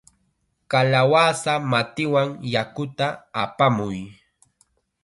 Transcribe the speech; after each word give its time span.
¡Kalawasa 0.71 1.53
matiwan 1.71 2.27
yakuta 2.53 3.07
apamuy! 3.43 3.97